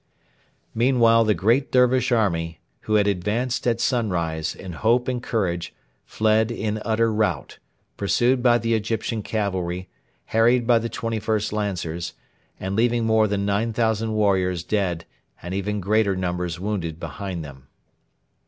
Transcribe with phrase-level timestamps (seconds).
[0.73, 6.49] Meanwhile the great Dervish army, who had advanced at sunrise in hope and courage, fled
[6.49, 7.59] in utter rout,
[7.97, 9.89] pursued by the Egyptian cavalry,
[10.25, 12.13] harried by the 21st Lancers,
[12.59, 15.05] and leaving more than 9,000 warriors dead
[15.39, 17.67] and even greater numbers wounded behind them.